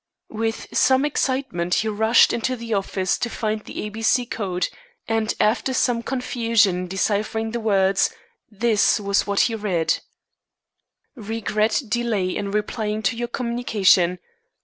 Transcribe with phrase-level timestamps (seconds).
[0.31, 4.67] With some excitement he rushed into the office to find the A B C Code,
[5.07, 8.09] and after some confusion in deciphering the words,
[8.49, 9.99] this was what he read:
[11.13, 14.17] "Regret delay in replying to your communication.